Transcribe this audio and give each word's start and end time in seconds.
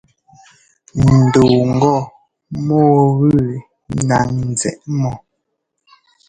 N 1.17 1.17
dɔɔ 1.33 1.57
ŋgɔ 1.75 1.95
mɔ́ɔ 2.65 2.99
wu 3.17 3.27
náŋ 4.07 4.27
njɛ́ʼ 4.51 4.77
mɔ. 4.99 5.11